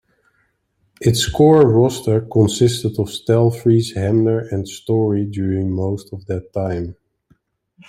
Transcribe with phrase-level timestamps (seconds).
[1.01, 6.95] Its core roster consisted of Stelfreeze, Hamner, and Story during most of that time.